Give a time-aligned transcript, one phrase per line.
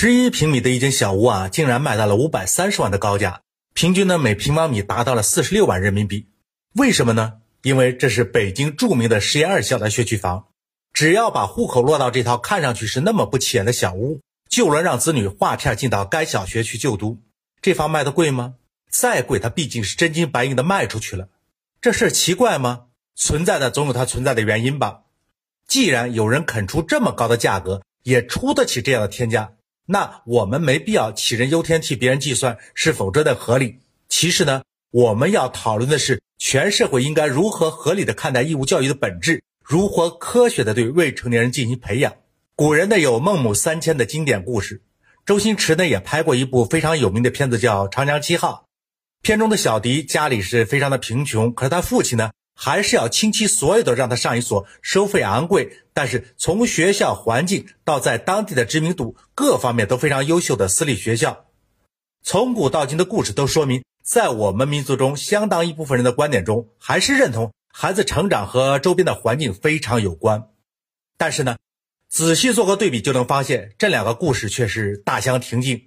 [0.00, 3.40] 十一平米的一间小屋啊，竟然卖到了五百三十万的高价，
[3.74, 6.28] 平均呢每平方米达到了四十六万人民币。
[6.76, 7.38] 为什么呢？
[7.62, 10.44] 因为这是北京著名的实验二小的学区房，
[10.92, 17.18] 只要把户口落到这套看上去是那么不起眼的小屋，就能让子女划片进到该小学去就读。
[17.60, 18.54] 这房卖的贵吗？
[18.88, 21.28] 再贵，它毕竟是真金白银的卖出去了。
[21.80, 22.84] 这事儿奇怪吗？
[23.16, 25.00] 存在的总有它存在的原因吧。
[25.66, 29.54] 既然有人肯出这么高的价格，也出得起这样的天价，
[29.90, 33.78] 那我们没必要杞人忧天，替别人计算是否真的合理。
[34.10, 42.16] 其实呢，我们要讨论的是，全社会应该如何合理的看待义务教育的本质，如何科学的对未成年人进行培养。
[42.54, 44.82] 古人呢有孟母三迁的经典故事，
[45.24, 48.66] 周星驰呢也拍过一部非常有名的片子叫《长江七号》。
[49.22, 52.30] 片中的小迪家里是非常的贫穷，可是他父亲呢，
[52.60, 61.46] 还是要倾其所有的让他上一所收费昂贵，但是从学校环境到在当地的知名度各方面都非常优秀的私立学校。
[62.20, 70.48] 从古到今的故事都说明，在我们民族中，相当一部分人的观点中，还是认同孩子成长和周边的环境非常有关。
[71.16, 71.56] 但是呢，
[72.10, 75.84] 仔细做个对比，就能发现这两个故事却是大相庭径。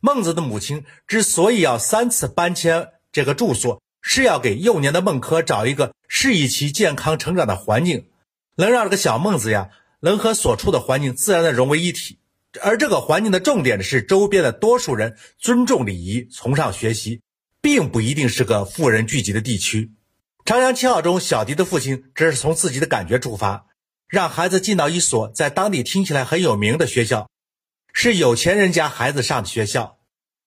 [0.00, 8.06] 孟子的母亲之所以要三次搬迁这个住所，是要给幼年的孟轲找一个适宜其健康成长的环境，
[8.56, 9.70] 能让这个小孟子呀，
[10.00, 12.18] 能和所处的环境自然的融为一体。
[12.62, 17.20] 而这个环境的重点是周边的多数人尊重礼仪、崇尚学习，
[17.60, 19.92] 并不一定是个富人聚集的地区。
[20.44, 23.66] 长江七号中，小迪的父亲只是从自己的感觉出发，
[24.08, 27.28] 让孩子进到一所在当地听起来很有名的学校。
[27.92, 29.98] 是有钱人家孩子上的学校，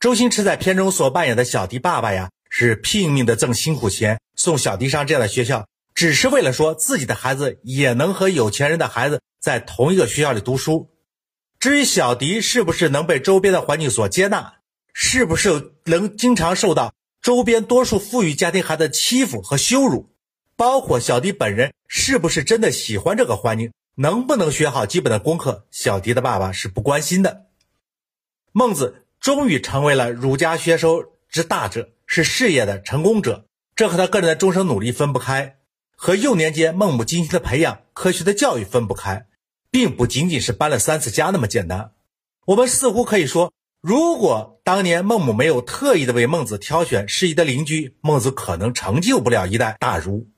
[0.00, 10.88] 周星驰在片中所扮演的小迪爸爸呀，是拼命的挣辛苦钱送小迪上这样的学校，只是为了说自己的孩子也能和有钱人的孩子在同一个学校里读书。
[11.58, 14.58] 至于小迪是不是能被周边的环境所接纳，
[14.92, 20.14] 是不是能经常受到周边多数富裕家庭孩子欺负和羞辱，
[20.54, 23.72] 包括小迪本人是不是真的喜欢这个环境？
[23.96, 27.46] 能不能学好基本的功课，小迪的爸爸是不关心的。
[28.52, 35.56] 孟子终于成为了儒家学说之大者，是事业的成功者，这和他个人的终生努力分不开，
[35.96, 39.26] 和幼年间孟母精心的培养、科学的教育分不开，
[39.68, 41.90] 并不仅仅是搬了三次家那么简单。
[42.46, 50.28] 我们似乎可以说，如果当年孟母没有特意的为孟子挑选适宜的邻居，孟子可能成就不了一代大儒。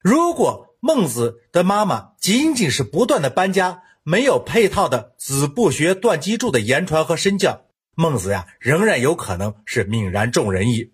[0.00, 10.90] 如果孟子的妈妈仅仅是不断的搬家，没有配套的子不学断机杼的言传和身教，孟子呀仍然有可能是泯然众人矣。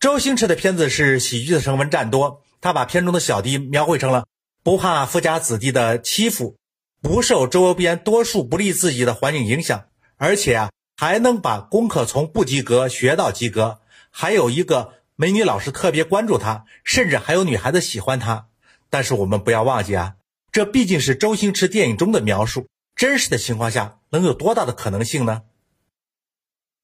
[0.00, 4.24] 周星驰的片子是喜剧的成分占多，他把片中的小弟描绘成了
[4.62, 6.56] 不怕富家子弟的欺负，
[7.02, 9.84] 不受周边多数不利自己的环境影响，
[10.16, 18.46] 而且啊还能把功课从不及格学到及格，还有一个美女老师特别关注他，甚至还有女孩子喜欢他。
[18.88, 20.14] 但是我们不要忘记啊，
[20.50, 25.42] 这毕竟是周星驰电影中的描述，真实的情况下能有多大的可能性呢？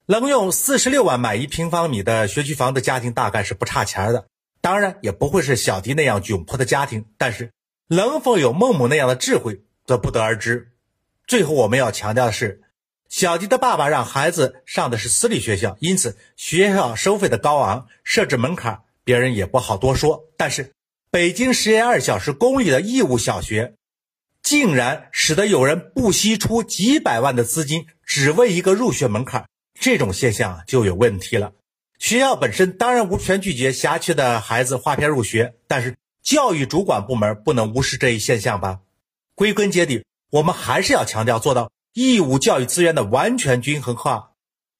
[0.06, 4.26] 能用四十六万买一平方米的学区房的家庭大概是不差钱的，
[4.60, 7.04] 当然也不会是小迪那样窘迫的家庭。
[7.18, 7.50] 但是
[7.88, 10.72] 能否有孟母那样的智慧，则不得而知。
[11.26, 12.62] 最后我们要强调的是，
[13.08, 20.24] 小迪的爸爸让孩子上的是私立学校，因此学校收费的高昂，设置门槛，别人也不好多说。
[20.36, 20.72] 但是。
[21.08, 23.74] 北京实验二小是公立的义务小学，
[24.42, 31.52] 竟然使得有人不惜出几百万的资金，只为一个入学门槛，这种现象就有问题了。
[31.98, 38.80] 学校本身当然无权拒绝辖区的孩子划片入学，但是教育主管部门不能无视这一现象吧？
[39.34, 44.32] 归根结底，我们还是要强调做到义务教育资源的完全均衡化。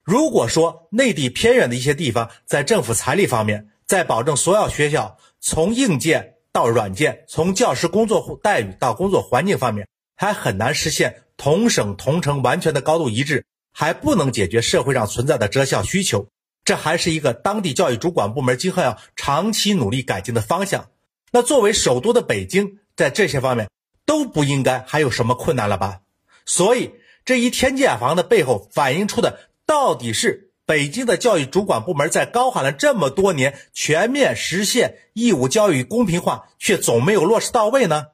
[0.03, 5.19] 如果说内地偏远的一些地方在政府财力方面，在保证所有学校。
[5.39, 9.87] 从硬件到软件，从教师工作待遇到工作环境方面，
[10.17, 13.45] 还很难实现同省同城完全的高度一致，
[13.79, 16.27] 还不能解决社会上存在的择校需求。
[16.65, 20.89] 这还是一个当地教育主管部门今后要长期努力改进的方向。
[21.31, 23.69] 那作为首都的北京，在这些方面
[24.07, 26.01] 都不应该还有什么困难了吧？
[26.47, 26.95] 所以
[27.27, 30.45] 这一天价房的背后反映出的到底是？
[30.65, 38.07] 北京的教育主管部门在高喊了这么多年全面实现义务教育公平化，却总没有落实到位呢？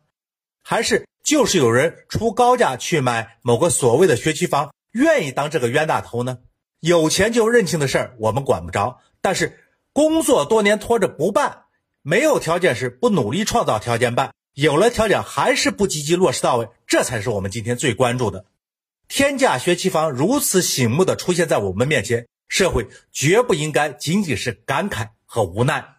[0.63, 6.39] 还是就是有人出高价去买某个所谓的学区房，愿意当这个冤大头呢？
[6.81, 9.59] 有钱就认清的事儿我们管不着，但是
[9.93, 11.65] 工作多年拖着不办，
[12.03, 18.47] 没有条件时不努力创造条件办，有了条件还是不积极落实到位，这才是我们今天最关注的。
[19.09, 25.97] 天价学区房如此醒目的出现在我们面前，社会绝不应该仅仅是感慨和无奈。